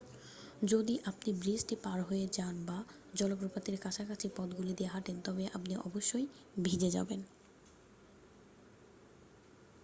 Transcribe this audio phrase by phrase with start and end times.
[0.63, 2.77] যদি আপনি ব্রিজটি পার হয়ে যান বা
[3.15, 6.25] জলপ্রপাতের কাছাকাছি পথগুলি দিয়ে হাঁটেন তবে আপনি অবশ্যই
[6.57, 7.21] ভিজে যাবেন